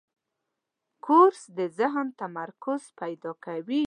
کورس 1.05 1.41
د 1.57 1.59
ذهن 1.79 2.07
تمرکز 2.21 2.81
پیدا 2.99 3.31
کوي. 3.45 3.79